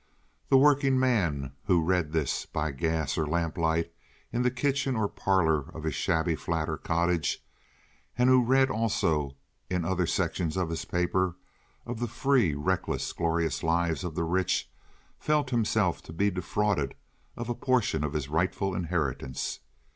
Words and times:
The 0.49 0.57
workingman 0.57 1.51
who 1.65 1.83
read 1.83 2.11
this 2.11 2.47
by 2.47 2.71
gas 2.71 3.19
or 3.19 3.27
lamp 3.27 3.55
light 3.55 3.93
in 4.33 4.41
the 4.41 4.49
kitchen 4.49 4.95
or 4.95 5.07
parlor 5.07 5.69
of 5.75 5.83
his 5.83 5.93
shabby 5.93 6.35
flat 6.35 6.67
or 6.67 6.77
cottage, 6.77 7.45
and 8.17 8.27
who 8.27 8.43
read 8.43 8.71
also 8.71 9.35
in 9.69 9.85
other 9.85 10.07
sections 10.07 10.57
of 10.57 10.71
his 10.71 10.85
paper 10.85 11.35
of 11.85 11.99
the 11.99 12.07
free, 12.07 12.55
reckless, 12.55 13.13
glorious 13.13 13.61
lives 13.61 14.03
of 14.03 14.15
the 14.15 14.23
rich, 14.23 14.71
felt 15.19 15.51
himself 15.51 16.01
to 16.01 16.13
be 16.13 16.31
defrauded 16.31 16.95
of 17.37 17.47
a 17.47 17.53
portion 17.53 18.03
of 18.03 18.13
his 18.13 18.27
rightful 18.27 18.73
inheritance. 18.73 19.59